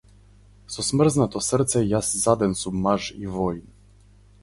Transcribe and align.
Со 0.75 0.85
смрзнато 0.87 1.43
срце 1.49 1.83
јас 1.91 2.11
заден 2.25 2.59
сум 2.65 2.83
маж 2.89 3.15
и 3.25 3.33
воин. 3.39 3.65